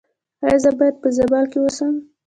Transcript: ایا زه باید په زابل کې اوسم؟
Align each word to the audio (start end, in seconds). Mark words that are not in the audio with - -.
ایا 0.45 0.57
زه 0.63 0.69
باید 0.77 0.95
په 1.01 1.09
زابل 1.17 1.45
کې 1.51 1.57
اوسم؟ 1.61 1.93